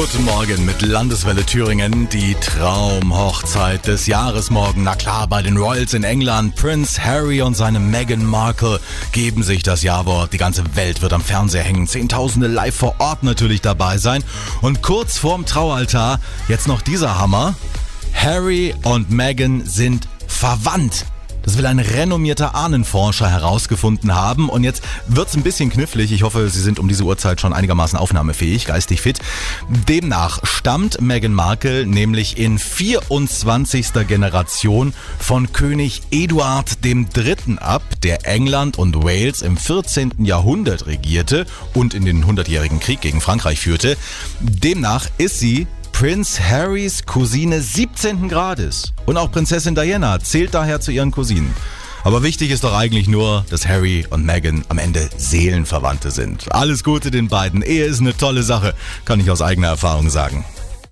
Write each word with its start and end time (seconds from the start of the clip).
Guten 0.00 0.24
Morgen 0.24 0.64
mit 0.64 0.80
Landeswelle 0.80 1.44
Thüringen. 1.44 2.08
Die 2.08 2.34
Traumhochzeit 2.34 3.86
des 3.86 4.06
Jahres 4.06 4.48
morgen. 4.48 4.82
Na 4.82 4.94
klar, 4.94 5.26
bei 5.26 5.42
den 5.42 5.58
Royals 5.58 5.92
in 5.92 6.04
England. 6.04 6.56
Prince 6.56 7.04
Harry 7.04 7.42
und 7.42 7.54
seine 7.54 7.80
Meghan 7.80 8.24
Markle 8.24 8.80
geben 9.12 9.42
sich 9.42 9.62
das 9.62 9.82
Jawort. 9.82 10.32
Die 10.32 10.38
ganze 10.38 10.64
Welt 10.74 11.02
wird 11.02 11.12
am 11.12 11.20
Fernseher 11.20 11.64
hängen. 11.64 11.86
Zehntausende 11.86 12.48
live 12.48 12.74
vor 12.74 12.94
Ort 12.96 13.24
natürlich 13.24 13.60
dabei 13.60 13.98
sein. 13.98 14.24
Und 14.62 14.80
kurz 14.80 15.18
vorm 15.18 15.44
Traualtar 15.44 16.18
jetzt 16.48 16.66
noch 16.66 16.80
dieser 16.80 17.18
Hammer. 17.18 17.54
Harry 18.14 18.74
und 18.84 19.10
Meghan 19.10 19.66
sind 19.66 20.08
verwandt. 20.26 21.04
Das 21.42 21.56
will 21.56 21.66
ein 21.66 21.78
renommierter 21.78 22.54
Ahnenforscher 22.54 23.28
herausgefunden 23.28 24.14
haben. 24.14 24.48
Und 24.48 24.64
jetzt 24.64 24.82
wird's 25.06 25.34
ein 25.34 25.42
bisschen 25.42 25.70
knifflig. 25.70 26.12
Ich 26.12 26.22
hoffe, 26.22 26.48
Sie 26.48 26.60
sind 26.60 26.78
um 26.78 26.88
diese 26.88 27.04
Uhrzeit 27.04 27.40
schon 27.40 27.52
einigermaßen 27.52 27.98
aufnahmefähig, 27.98 28.66
geistig 28.66 29.00
fit. 29.00 29.18
Demnach 29.88 30.40
stammt 30.44 31.00
Meghan 31.00 31.32
Markle 31.32 31.86
nämlich 31.86 32.38
in 32.38 32.58
24. 32.58 33.92
Generation 34.06 34.94
von 35.18 35.52
König 35.52 36.02
Eduard 36.10 36.78
III. 36.84 37.58
ab, 37.58 37.82
der 38.02 38.26
England 38.26 38.78
und 38.78 39.02
Wales 39.04 39.42
im 39.42 39.56
14. 39.56 40.24
Jahrhundert 40.24 40.86
regierte 40.86 41.46
und 41.74 41.94
in 41.94 42.04
den 42.04 42.24
100-jährigen 42.24 42.80
Krieg 42.80 43.00
gegen 43.00 43.20
Frankreich 43.20 43.60
führte. 43.60 43.96
Demnach 44.40 45.06
ist 45.18 45.38
sie 45.38 45.66
Prince 46.00 46.40
Harrys 46.40 47.04
Cousine 47.04 47.60
17. 47.60 48.30
Grades. 48.30 48.94
Und 49.04 49.18
auch 49.18 49.30
Prinzessin 49.30 49.74
Diana 49.74 50.18
zählt 50.18 50.54
daher 50.54 50.80
zu 50.80 50.92
ihren 50.92 51.10
Cousinen. 51.10 51.54
Aber 52.04 52.22
wichtig 52.22 52.50
ist 52.50 52.64
doch 52.64 52.72
eigentlich 52.72 53.06
nur, 53.06 53.44
dass 53.50 53.68
Harry 53.68 54.06
und 54.08 54.24
Meghan 54.24 54.64
am 54.70 54.78
Ende 54.78 55.10
Seelenverwandte 55.18 56.10
sind. 56.10 56.50
Alles 56.54 56.84
Gute 56.84 57.10
den 57.10 57.28
beiden. 57.28 57.60
Ehe 57.60 57.84
ist 57.84 58.00
eine 58.00 58.16
tolle 58.16 58.44
Sache, 58.44 58.74
kann 59.04 59.20
ich 59.20 59.30
aus 59.30 59.42
eigener 59.42 59.68
Erfahrung 59.68 60.08
sagen. 60.08 60.46